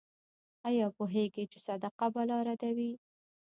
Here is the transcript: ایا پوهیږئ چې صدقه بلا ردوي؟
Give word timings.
ایا 0.67 0.87
پوهیږئ 0.97 1.45
چې 1.51 1.57
صدقه 1.67 2.07
بلا 2.15 2.37
ردوي؟ 2.47 2.91